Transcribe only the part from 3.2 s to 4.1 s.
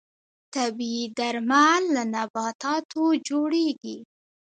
جوړیږي